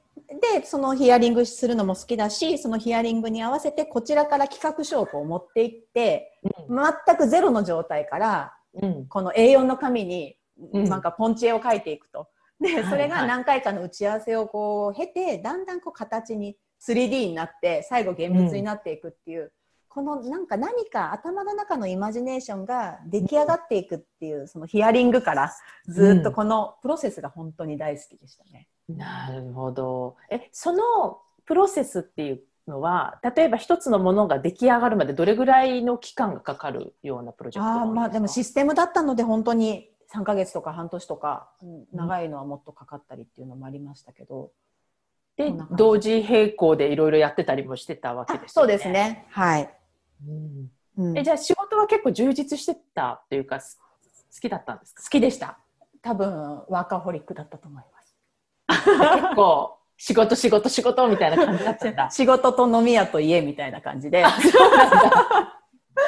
[0.55, 9.07] で、そのヒアリングするのも好きだし、そのヒアリングに合わせてこちらから企画書をこう持っていって、全くゼロの状態から、うん。
[9.07, 10.37] この A4 の紙に
[10.73, 12.29] うんなんかポンチ絵を描いていくと。
[12.61, 19.53] で、それがはいはい何回かの打ち合わせをこう経て、だんだんこう形に 3D になって、最後現物になっていくっていう、
[19.97, 25.51] このなんか何か頭の中のイマジネーションが出来上がっていくっていう、そのヒアリングから
[25.89, 28.69] ずっとこのプロセスが本当に大好きでしたね。
[28.91, 30.17] なるほど。
[30.31, 44.51] え、そのプロセスっていうのは、例えば一つのものが出来上がるまでどれぐらいの期間がかかるようなプロジェクトあまあでもシステムだったので本当に3ヶ月とか半年とか、うん長いのはもっとかかったりっていうのもありましたけど、
[45.37, 48.49] で同時並行でいろいろやってたりもしてたわけですよね。
[48.49, 48.91] そうです。
[48.91, 49.71] ねはい、
[50.25, 50.71] うん。
[50.99, 53.79] うんえじゃあ仕事は結構充実してたっていうかす
[54.35, 55.03] 好きだったんですか？
[55.03, 55.59] 好きでした。
[56.03, 58.15] 多分ワーカーホリックだったと思います。
[59.23, 62.09] 結構仕事仕事仕事みたいな感じだったんだ。
[62.13, 64.25] 仕事と飲み屋と家みたいな感じで。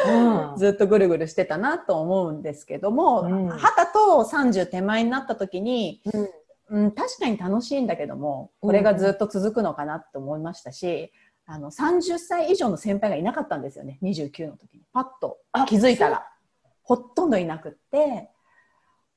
[0.07, 3.49] うんずっとぐるぐるしてたなと思うんですけども、うん。
[3.49, 3.59] 二十
[3.93, 6.03] と30手前になった時に、
[6.69, 11.11] うん、確かに楽しいんだけどもこれがずっと続くのかなと思いましたし、
[11.51, 14.83] あの30歳以上の先輩がいなかったんですよね29の時に。
[14.93, 16.29] パッとあ気づいたら。
[16.83, 18.29] ほとんどいなくって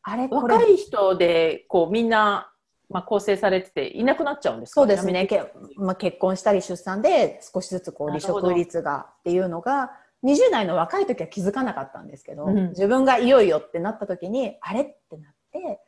[0.02, 2.48] あれ若い人でこうみんな
[2.90, 4.82] まあ、構成されてていなくなっちゃうんですか？
[4.82, 5.26] そうですね。
[5.26, 9.92] けまあ、結婚したり出産で少しずつこう離職率がっていうのが、
[10.26, 12.70] 20代の若い時は気づかなかったんですけど、うん。
[12.70, 15.80] 自分がいよいよってなった時に、あれってなって、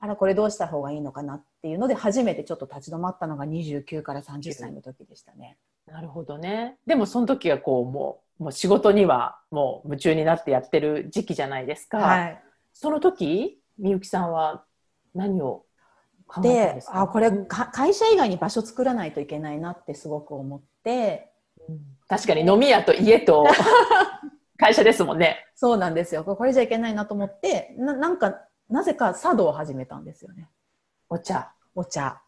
[0.00, 5.58] あら、これどうした方がいいのかなっていうので、初めてちょっと立ち止まったのが29から30歳の時でしたね。
[5.86, 6.76] なるほどね。
[6.86, 11.98] でもその時はこうもうもう仕事にはもう夢中になってやってる時期じゃないですか。
[11.98, 12.42] はい。
[12.72, 14.64] その時みゆきさんは
[15.14, 15.64] 何を
[16.26, 17.00] 考えたんでですか？
[17.02, 21.32] あこれか会社以外に場所作らないといけないなってすごく思って
[21.68, 23.46] うん確かに飲み屋と家と
[24.58, 25.46] 会社ですもんね。
[25.54, 30.48] そうなんですよこれじゃいけないなと思ってななんかなぜか茶道を始めたんですよね
[31.08, 31.52] お茶。
[31.74, 32.20] お茶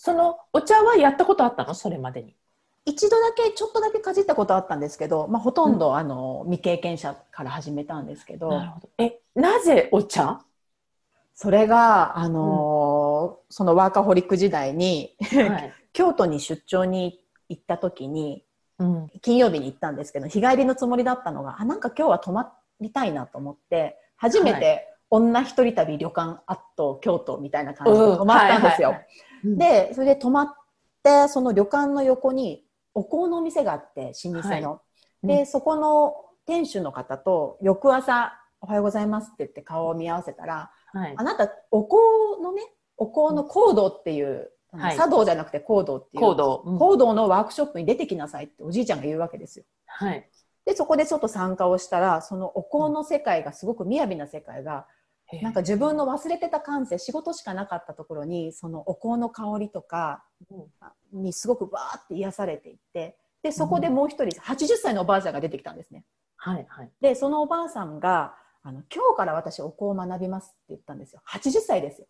[0.00, 1.74] そのお茶はやったことあったの？
[1.74, 2.36] それまでに。
[2.84, 8.80] 一度だけちょっとだけかじったことあったんですけど、まあ、ほとんど、あの未経験者から始めたんですけどな。
[8.96, 10.40] え、なぜお茶？
[11.34, 15.72] それが、あのーそのワーカホリック時代にはい。
[15.92, 18.44] 京都に出張に行った時に
[18.78, 19.08] うん。
[19.20, 28.94] 金曜日に行ったんですけど日帰りのつもりだったのがあなんか今日は泊まりたいなと思って初めはて女一人旅旅館アット京都みたいな感じで泊まったんですよ。
[29.44, 30.54] うん、でそれで泊まっ
[31.02, 34.70] てその旅館の横にお香のお店があって老舗の。
[34.70, 34.78] はい
[35.22, 36.14] で、うんそこの
[36.46, 41.22] 店主の方と翌朝「おはようございます」って言って顔を見合わせたらはいあ。
[41.22, 41.96] なたお香
[42.42, 42.62] のね
[42.96, 46.62] お香の香道っていう、はい茶道じゃなくて香道っていうコード。
[46.64, 49.64] うん香道のワークショップに出てきなさいっておじいちゃんが言うわけですよ。
[49.86, 50.28] はい。
[50.64, 54.86] でそこでちょっと参加をしたらそのお香の世界がすごく雅な世界が
[55.42, 60.24] なんか自分の忘れてた感性仕事しかなかったところにそのお香の香りとか
[61.12, 66.04] にすごくバーって癒されていってでそこでもう一人80歳のおばあちゃんが出てきたんですね。
[66.36, 66.90] はいはい。
[67.00, 72.06] でそのおばあさんがあの今日から私お香を学びますって言ったんですよ80歳ですよ。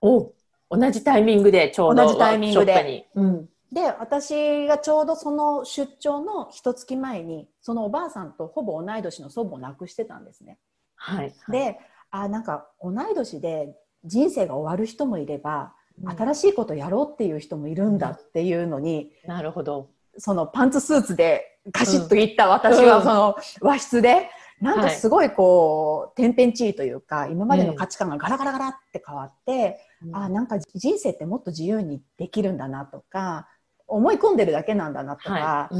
[0.00, 0.32] お
[0.70, 3.48] 同じタイミングでちょうど同じタイミングでワークショップに。
[3.70, 10.58] で私がちょうどその出張の一月前にそのおばあさんとほぼ同い年の祖母を亡くしてたんですね。
[10.96, 11.34] はい。
[11.50, 11.78] で
[12.10, 16.10] あなんか同い年で人生が終わる人もいれば、うん。
[16.10, 19.90] 新しいことやろうっていう人もいるんだっていうのに、なるほど。
[20.16, 23.02] そのパンツスーツでガシッといった私はうん。
[23.02, 29.78] その和室で、なんかすごいこう天変地異というか今までの価値観がガラガラガラって変わって、
[30.12, 33.48] あなんか人生ってもっと自由にできるんだなとか
[33.88, 35.70] 思い込んでるだけなんだなとか、は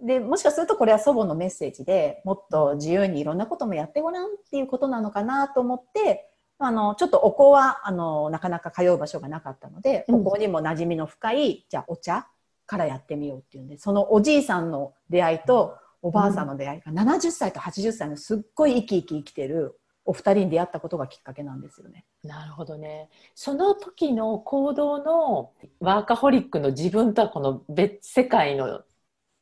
[0.00, 0.06] い。
[0.06, 10.26] でもしかするとこれは祖母のメッセージでもっと自由にいろんなこともやってごらんっていうことなのかなと思ってあのちょっとお香はあのなかなか通う場所がなかったので、うん。
[10.26, 12.28] お香にも馴染みの深いじゃあお茶
[12.66, 22.06] からやってみようっていうんでそのおじいさんの出会いとおばあさんの出会いが70歳と80歳のすっごい生き生き生きてるお二人に出会ったことがきっかけなんですよね。
[22.24, 23.10] なるほどね。
[23.34, 28.86] その時の行動のワーカホリックの自分とはこの別世界のっ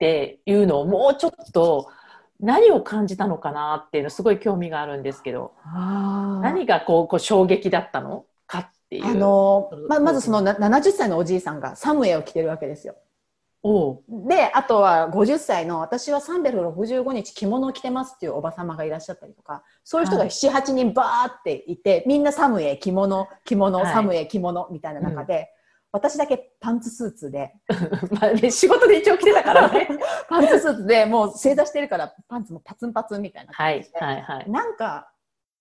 [0.01, 1.89] ていうのをもうちょっと
[2.41, 5.55] 何を感じたのかなっていうのすごい興味があるんですけど、
[6.43, 9.07] 何がこうこう衝撃だったのかっていう。
[9.07, 12.97] あのうんままずそのな70歳のおじいさんがサムエを着てるわけですよ。
[14.09, 20.29] で、あとは50歳の私は365日着物を着てますっていうおば様がいらっしゃったりとか、そういう人がはい。
[20.29, 23.93] 7、8人バーっていて、みんなサムエ着物、着物、はい。
[23.93, 25.51] サムエ着物みたいな中で、
[25.91, 27.55] 私だけパンツスーツで、
[28.21, 29.89] まあね、仕事で一応来てたからね。
[30.29, 34.51] パンツスーツでもう正座してるからパンツもパツンパツンみたいなはい感じで、はいはい。
[34.51, 35.11] なんか、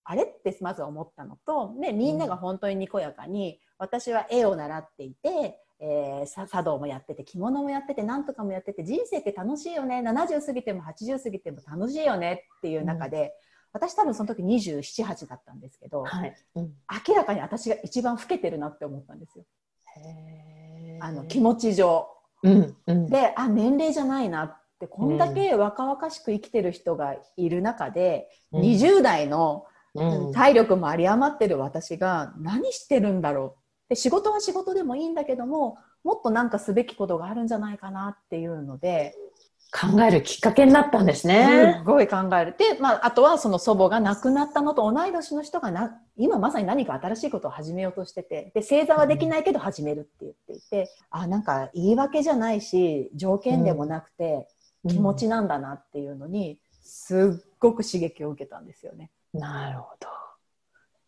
[0.04, 10.00] あれってまず思ったのと、で、みんなが本当ににこやかに、私は絵を習っていて、えーさ茶道もやってて着物もやってて何とかもやってて人生って楽しいよね。
[10.00, 13.34] 70過ぎても80過ぎても楽しいよねっていう中で、
[13.72, 16.34] 私多分その時278だったんですけど、はい。
[16.54, 16.72] うん。
[17.06, 19.44] 明らかに私が一番老けてるなって思ったんですよ。
[21.00, 22.08] あの気持ち上。
[22.42, 23.06] うんうん。
[23.08, 28.62] であ年齢じゃないなってこんだけ若々しく生きてる人がいる中で、うん。
[28.62, 39.14] 20代のうん体力も有り余ってる私が何してるんだろうで仕事は仕事でもいいんだけどももっとなんかすべきことがあるんじゃないかなっていうので
[39.72, 41.82] 考えるきっかけになったんですすね。
[41.84, 54.48] ごい考えるで、まあ、あとはその祖母が亡くなったのと同い年の人がな今まさに何か新しいことを始めようとしててで正座はできないけど始めるって言っていてあなんか言い訳じゃないし条件でもなくて
[54.88, 59.10] 気持ちなんだなっていうのにすっごく刺激を受けたんですよね。
[59.34, 60.25] なるほど。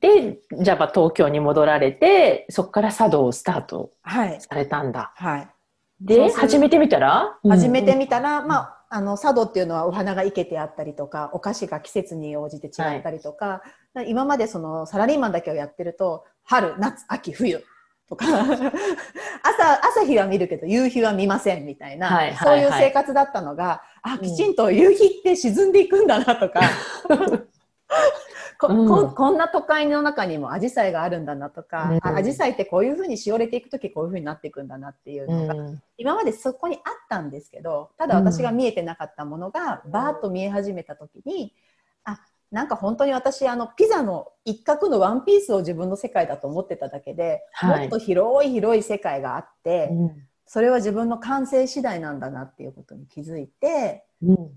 [0.01, 5.13] で、じゃあまあ東京に戻られて、そこから茶道をスタートはい、されたんだ。
[5.17, 5.41] はい。
[5.43, 5.49] そう
[6.07, 7.39] で、始めてみたら？
[7.49, 13.63] 始めてみたら、まあ、あの茶道っていうのはお花が生けてあったりとかお菓子が季節に応じて違ったりとか、
[14.07, 17.63] 今までそのサラリーマンだけをやってると春夏秋冬
[18.09, 18.25] とか
[19.43, 24.21] 朝朝日は見るけど夕日は見ませんみたいな、はいはいそういうはい生活だったのが、あうん。
[24.21, 26.61] きちんと夕日って沈んでいくんだなとか、
[28.59, 28.89] こうん。
[28.89, 31.99] ここんな都会の中にもアジサイがあるんだなとか、うん。
[32.03, 35.83] あアジサイってこういうふうにしおれていく時こういうふうになっていくんだなっていうのが、うん。
[35.97, 41.55] 今までそこにあったんですけどただ私が見えてなかったものが、バーッと見え始めた時に
[42.05, 47.81] あなんか本当に私あのピザの一角のワンピースを自分の世界だと思ってただけで、はい。
[47.81, 50.29] もっと広い広い世界があって、うん。
[50.47, 54.51] それは自分の感性次第なんだなっていうことに気づいてうん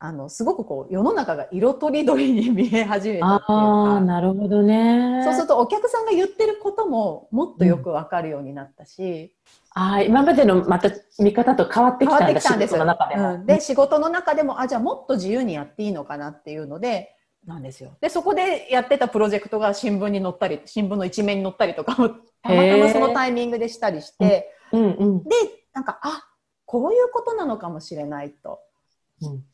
[0.00, 4.00] あのすごくこう世の中が色とりどりに見え始めたっていうか。
[4.00, 5.22] なるほどね。
[5.24, 9.34] そうするとお客さんが言ってることももっとよくわかるようになったし、
[9.74, 12.74] ああ、今までのまた見方と変わってきたんだ、ってきたんです。
[12.74, 13.34] 仕事の中でも。
[13.34, 13.46] うん。
[13.46, 17.96] で仕事の中でもあじゃあもっと自由にやっていいのかなっていうのでなんですよ。
[18.00, 25.30] でそこでやってたプロジェクトが新聞に載ったり新聞の一面に載ったりとかもたまたまそのタイミングでしたりして、うんうんで
[25.72, 26.24] なんかあ
[26.66, 28.50] こういうことなのかもしれないと。
[28.50, 28.67] うん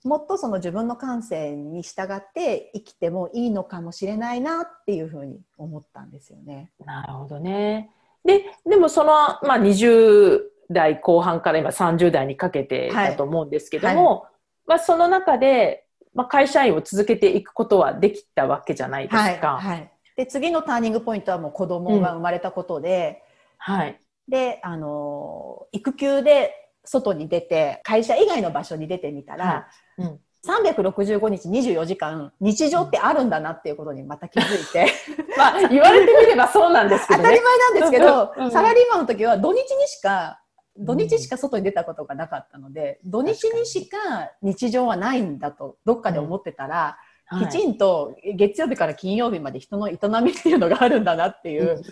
[0.05, 6.71] もっとその自分の感性に従って生きてもいいのかもしれないなっていうふうに思ったんですよね。
[6.85, 7.91] なるほどね。
[8.25, 9.11] で、でもその、
[9.43, 14.27] まあ、20代後半から今30代にかけてだと思うんですけども、
[14.67, 19.59] まあ、その中で、まあ、会社員を続けていくことはできたわけじゃないですはいか。
[19.59, 23.23] はい、で次のターニングポイントはもう子供が生まれたことで、
[23.59, 23.99] はい。
[24.29, 29.67] で、あのー育休で外に出て、会社以外の場所に出てみたら、は
[29.99, 30.03] い。
[30.03, 30.21] うん。
[30.47, 34.87] 365日24時間、日常ってあるんだなっていうことにまた気づいて、
[35.39, 37.49] まあ、言われてみればそうなんですけ当たりどね。
[37.73, 40.41] 前なんですけど、うんサラリーマンの時は土日にしか、
[40.77, 43.97] 土日しか外に出たことがなかったので、土日にしか
[44.43, 46.99] 日常はないんだと、どっかで思ってたら、
[47.39, 51.83] きちんんと月曜日から金曜日まで人の営みっていうのがあるんだなっていう、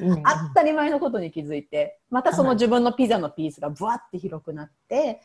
[0.51, 5.21] 当たり前のことに気づいてまたその自分のピザのピースがブワッて広くなって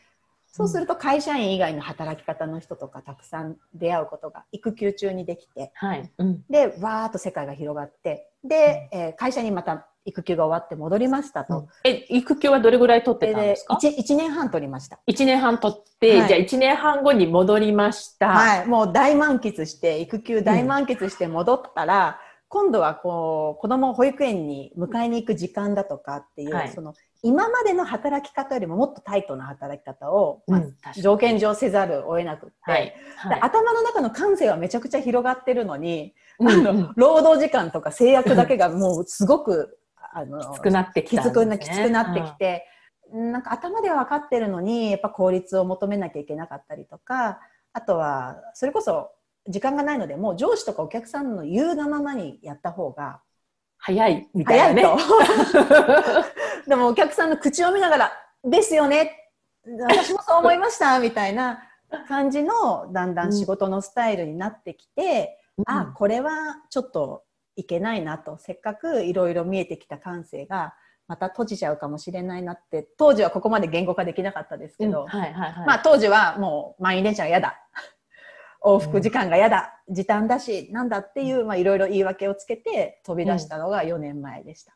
[0.50, 6.10] そうすると会社員以外の働き方の人とかたくさん出会うことが育休中にできてはい。
[6.18, 6.44] うん。
[6.48, 11.68] でわーっと世界が広がってで、えー会社にまた育休が終わって戻りましたと。
[11.84, 14.98] え、育休はどれぐらい取ってたんですか？1, 1年半取りました。
[15.06, 16.28] 1年半取って、はい。
[16.28, 18.28] じゃあ1年半後に戻りました。
[18.28, 26.72] はい、もう大満喫して育休大満喫して戻ったら、今度はこう子供を保育園に迎えに行く時間だとかっていう、はい。
[26.72, 32.84] その今までの働き方よりももっとタイトな働き方を、まあ条件上せざるを得なくって、はい。
[32.84, 33.40] ではい。
[33.40, 36.48] 頭の中の感性はめちゃくちゃ広がってるのに、うん。
[36.48, 39.78] あの労働時間とか制約だけがもうすごく
[40.12, 41.22] あのきつくなってきね、
[41.58, 42.66] きつくなってきて、
[43.12, 47.40] なんか頭では分かってるのにやっぱ効率を求めなきゃいけなかったりとか
[47.72, 49.10] あとはそれこそ
[49.48, 53.20] 時間がないのでもう上司とかお客さんの言うがままにやった方が
[53.78, 54.82] 早いみたいな早いね。
[54.82, 56.68] と。
[56.68, 58.12] でもお客さんの口を見ながら
[58.44, 59.30] 「ですよね。
[59.64, 61.62] 私もそう思いました」みたいな
[62.08, 66.30] 感じのだんだん仕事のスタイルになってきて、あこれは
[66.70, 67.24] ちょっと
[67.56, 68.36] いけないなと。
[68.38, 70.74] せっかくいろいろ見えてきた感性が
[71.06, 75.66] また閉じちゃうかもしれないなって当時はここまで言語化できなかったですけど、うんはいはいはい。
[75.66, 77.58] まあ当時はもう満員電車が嫌だ
[78.62, 84.74] 往復時間が嫌だ、時短だしなんだっていうまあいろいろ言い訳をつけて飛び出したのが4年前でした。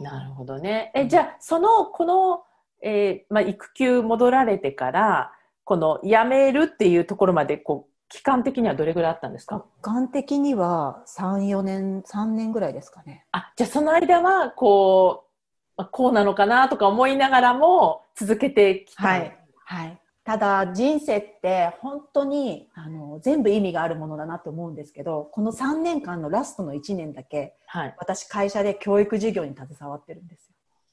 [0.00, 0.90] なるほどね。
[0.94, 2.42] え、じゃあ、その、この、
[2.82, 9.56] えーまあ、育休戻られてから、この辞めるっていうところまで、こう、期間的にはどれぐらいあったんですか？
[9.56, 13.24] 客観的には34年3年ぐらいですかね。
[13.30, 19.02] あ、じゃあその間は、こう、まあこうなのかなとか思いながらも続けてきた。
[19.02, 19.38] はい。
[19.64, 20.00] はい。
[20.24, 27.94] ただ人生って本当にあの全部意味があるものだなと思うんですけどこの3年間のラストの1年だけはい。
[27.98, 30.50] 私会社で教育事業に携わってるんです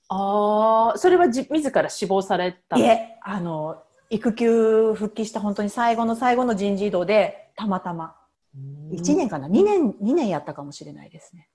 [0.10, 2.78] ああ、それはじ自ら志望された？
[2.78, 2.86] よ。
[2.86, 8.16] いえあの育休復帰した本当に最後の最後の人事異動でたまたま
[8.54, 11.48] うん1年かな？2年2年やったかもしれないですね。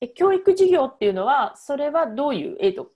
[0.00, 2.92] え教育事業っていうのは、それはどういう、えっ、と、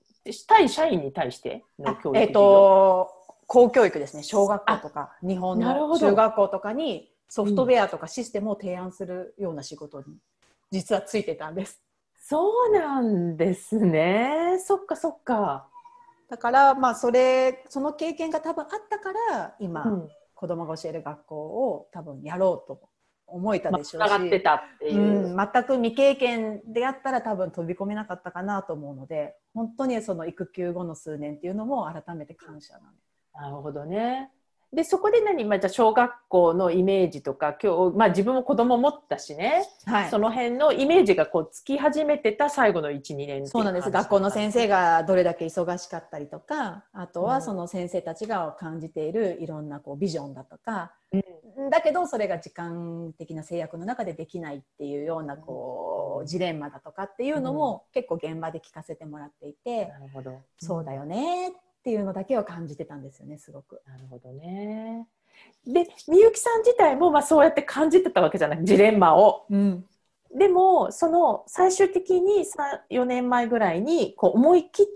[0.46, 2.20] 対社員に対してのあ教育事業？
[2.20, 3.10] えっ、と
[3.52, 10.06] 公教育ですね小学校とか日本の中学校とかにソフトウェアとかシステムを提案するような仕事に
[10.70, 11.82] 実はついてたんです。
[12.18, 14.58] そうなんですね。
[14.64, 15.68] そっかそっか。
[16.30, 20.08] だからまあそれその経験が多分あったから今、うん。
[20.34, 22.80] 子供が教える学校を多分やろうと
[23.26, 24.98] 思えたまあ、でしょうし、ってたっていう。
[24.98, 32.86] うん、全く未経験でやったら多分飛び込めなかったかなと思うので本当にその育休後の数年っていうのも改めて感謝なの
[33.34, 34.30] なるほどね。
[34.74, 40.10] で、そこで何、まあ、じゃあ小学校のイメージとか、今日、まあ自分も子供持ったしね、はい。
[40.10, 43.90] その辺のイメージがこうつき始めてた最後の1、2年そうなんです。
[43.90, 44.72] 学校の先生が。
[44.72, 47.26] がどれだけ忙しかったりとか、あとうん。
[47.26, 51.18] はその先生たちが感じているいろんなこうビジョンだとか、う
[51.66, 51.68] ん。
[51.68, 60.40] だけどそれが時間的な制約の中でできないっていうようなこうジレンマだとかっていうのも結構現場で聞かせてもらっていて、なるほど。
[60.58, 61.58] そうだよねって
[61.90, 63.82] いうのだけを感じてたんですよね、すごく。
[63.86, 65.06] なるほどね。
[65.66, 69.46] で、みゆきさん自体もまあそうやって感じてたわけじゃない、ジレンマを。
[69.50, 69.84] うん。
[70.34, 74.86] でも、その最終的に3 4年前ぐらいにこう思い切っ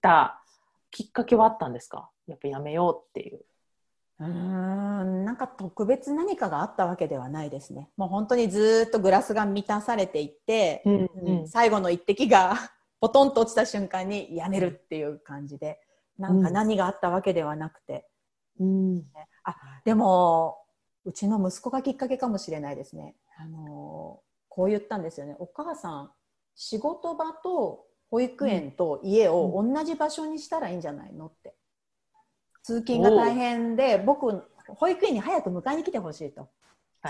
[0.00, 0.42] た
[0.90, 2.10] きっかけはあったんですか？
[2.26, 3.40] やっぱやめようっていう。
[4.20, 7.88] うーんなんか特別何かがあったわけではないですね。
[7.96, 12.54] もう本当にずっとグラスが満たされていって、うんうん最後の一滴が
[13.00, 15.80] ポトンと落ちた瞬間にやめるっていう感じで、
[16.22, 18.06] なんか何があったわけではなくて。
[18.60, 19.04] うん。
[19.84, 20.58] でも、
[21.04, 23.16] うちの息子がきっかけかもしれないですね。
[23.38, 25.34] あのこう言ったんですよね。
[25.38, 26.12] お母さん、
[26.54, 31.54] 仕事場と保育園と家を同じ場所にしたらいいんじゃないのって。
[32.62, 36.48] 通勤が大変で、僕、保育園に早く迎えに来てほしいと。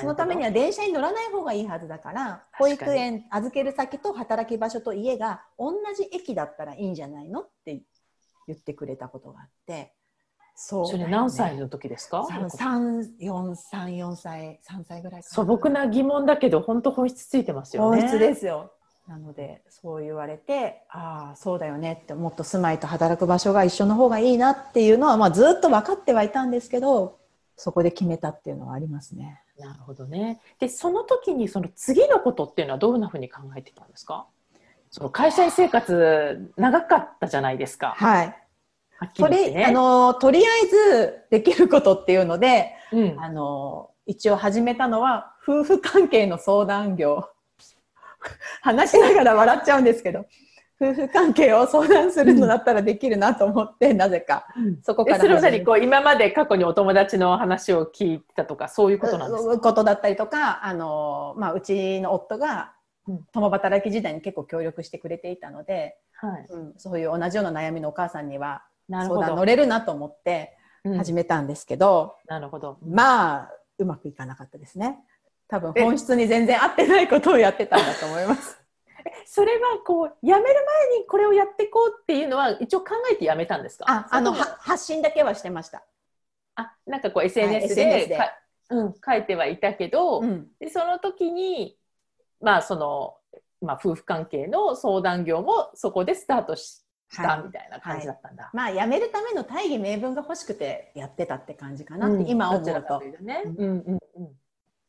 [0.00, 7.82] そのためには電車に乗らない方がいいはずだから、保育園預ける先と働き場所と家が同じ駅だったらいいんじゃないのって
[8.46, 9.92] 言ってくれたことがあって、
[10.54, 12.26] そうね何歳の時ですか？
[12.50, 18.00] 三四三四歳三歳ぐらいか素朴な疑問だけど本当本質ついてますよね。
[18.00, 18.72] 本質ですよ。
[19.08, 27.18] なのでそう言われてああそうだよねってもっと住まいと働く場所が一緒の方がいいなっていうのは、まあ、ずっと分かってはいたんですけど
[27.56, 29.40] そこで決めたっていうのはありますね。
[29.58, 30.40] なるほどね。
[30.58, 34.26] で、その時にその次のことっていうのはどんなふうに考えてたんですか？
[34.92, 37.94] その会社員生活長かったじゃないですか。
[37.96, 38.36] はい。
[38.98, 39.64] はっきとり、り言ってね。
[39.64, 47.26] あのとりあえずできることっていうのでうん、あの一応始めたのは夫婦関係の相談業。
[48.60, 50.26] 話しながら笑っちゃうんですけど
[50.80, 54.46] 夫婦関係を相談するのだったらできるなと思って、なぜか。
[54.82, 59.52] そこかえそれはこう今まで過去にお友達の話を聞いてたとかそういうことなんですか？
[59.54, 62.81] うことだったりとかあの、まあ、うちの夫がうん
[63.32, 66.46] 共働き時代に結構協力してくれていたので、はい。
[66.48, 69.20] うん、そういう同じような悩みのお母さんにはなるほど。
[69.22, 69.44] 相談乗。
[69.44, 72.78] れるなと思ってうん始めたんですけど、なるほど。
[72.84, 74.98] まあうまくいかなかったですね。
[75.48, 78.58] 多分本質に全然合ってないことをやってたんだと思います。
[79.26, 83.84] それはこう辞める前にこれをやっていこうっていうのは一応考えて辞めたんですか？
[83.88, 85.84] ああのは発信だけはしてました、
[86.54, 88.16] あなんかこう SNS で,、はい SNS で。
[88.16, 88.38] か
[88.70, 91.76] うん、書いてはいたけど、うん、でその時に
[92.42, 93.14] まあその、
[93.60, 96.82] まあ、夫婦関係の相談業もそこでスタートし
[97.12, 98.50] したはいみたいな感じだったんだ。
[98.54, 103.42] まあ辞めるための大義名分が欲しくてやってたって感じかなって、うん今思うとうとね。
[103.44, 103.54] うん。
[103.54, 104.32] うんうんうん、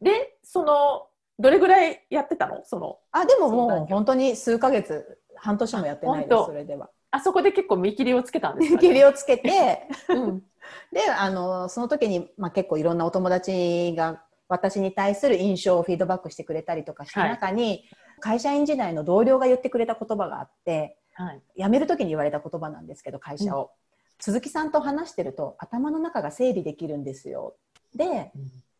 [0.01, 2.63] でそのどれぐらいやってたの？
[2.63, 6.89] そのあでももう本当に数ヶ月半年もやってないですそれでは。
[7.11, 9.87] あそこで結構見切りをつけたんですか、切りをつけて。
[10.07, 10.43] うん。
[10.93, 14.23] であのその時に、まあ、結構いろんなお友達が
[14.53, 17.85] 私に対する印象をフィードバックしてくれたりとかした中に、
[18.19, 21.41] 会社員時代の同僚が言ってくれた言葉があってはい。
[21.57, 23.71] 辞める時に言われた言葉なんですけど会社を、
[24.19, 27.55] 鈴木さんと話してると頭の中が整理できるんですよ
[27.95, 28.31] で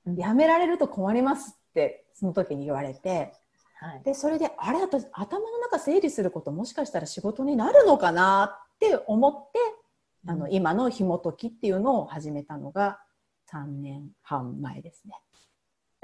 [0.05, 0.15] うん。
[0.15, 3.34] 辞められると困りますってその時に言われて
[3.80, 4.01] はい。
[4.03, 9.59] でそれであれ私頭の中整理することもしかしたら仕事になるのかなって思って
[10.28, 12.99] あの今の紐解きっていうのを始めたのが
[13.51, 15.13] 3年半前ですね。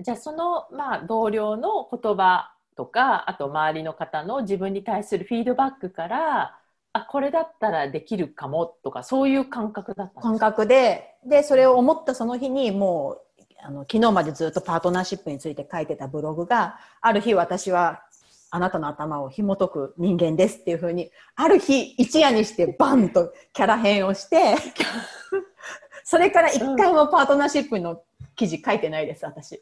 [0.01, 6.55] じゃあその、まあ、同僚の言葉とかあと周りの方の自分に対するフィードバックから
[6.93, 18.01] あこれだったらできるかもとかそういう感覚だった感覚ででそれを思ったその日にもうあの昨日までずっとパートナーシップについて書いてたブログがある日私は
[18.51, 24.55] あなたの頭を紐解く人間ですっていうふうにある日一夜にしてバンとキャラ変をして
[26.03, 28.01] それから一回もパートナーシップの
[28.35, 29.61] 記事書いてないです私。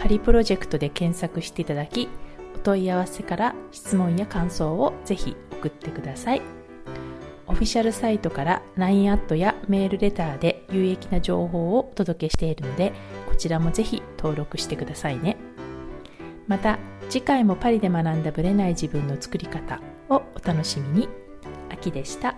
[0.00, 2.08] パリプロジェクトで検索していただき
[2.56, 6.42] お問い合わせから質問や感想をぜひ送ってください。
[7.46, 12.92] オフィシャルサイトから LINE アットやメールレターで有益な情報をお届けしているので、
[13.28, 15.36] こちらもぜひ登録してくださいね。
[16.46, 16.78] また、
[17.10, 21.08] 次回もパリで学んだブレない自分の作り方をお楽しみに。
[21.70, 22.36] 秋でした。